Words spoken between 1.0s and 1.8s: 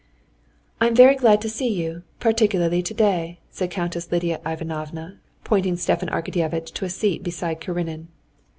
glad to see